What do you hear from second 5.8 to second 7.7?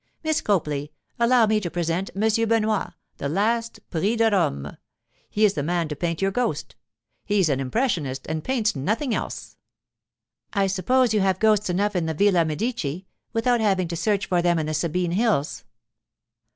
to paint your ghost. He's an